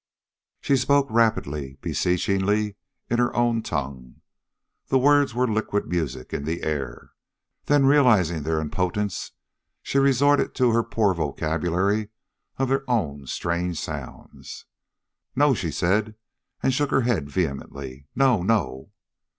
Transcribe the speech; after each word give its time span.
She 0.61 0.77
spoke 0.77 1.05
rapidly, 1.11 1.77
beseechingly, 1.79 2.75
in 3.07 3.19
her 3.19 3.35
own 3.35 3.61
tongue. 3.61 4.21
The 4.87 4.97
words 4.97 5.35
were 5.35 5.47
liquid 5.47 5.85
music 5.85 6.33
in 6.33 6.43
the 6.43 6.63
air. 6.63 7.11
Then, 7.65 7.85
realizing 7.85 8.41
their 8.41 8.59
impotence, 8.59 9.33
she 9.83 9.99
resorted 9.99 10.55
to 10.55 10.71
her 10.71 10.81
poor 10.81 11.13
vocabulary 11.13 12.09
of 12.57 12.67
their 12.69 12.83
own 12.89 13.27
strange 13.27 13.79
sounds. 13.79 14.65
"No!" 15.35 15.53
she 15.53 15.69
said, 15.69 16.15
and 16.63 16.73
shook 16.73 16.89
her 16.89 17.01
head 17.01 17.29
vehemently. 17.29 18.07
"No 18.15 18.41
no!" 18.41 18.89